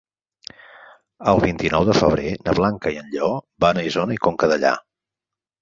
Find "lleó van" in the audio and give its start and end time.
3.13-3.81